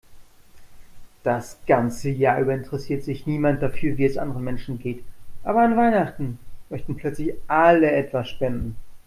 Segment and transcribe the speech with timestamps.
[1.21, 5.03] Das ganze Jahr über interessiert sich niemand dafür, wie es anderen Menschen geht,
[5.43, 6.39] aber an Weihnachten
[6.71, 8.75] möchten plötzlich alle etwas spenden.